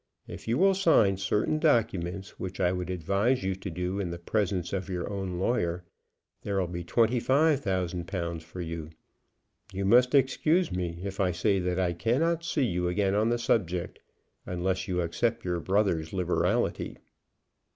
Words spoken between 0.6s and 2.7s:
sign certain documents, which